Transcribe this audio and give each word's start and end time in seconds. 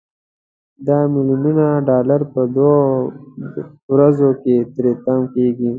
دا 0.87 0.97
ملیونونه 1.13 1.65
ډالر 1.87 2.21
په 2.33 2.41
دوه 2.55 2.77
درې 3.53 3.63
ورځو 3.93 4.29
کې 4.41 4.55
تري 4.73 4.91
تم 5.03 5.19
کیږي. 5.33 5.69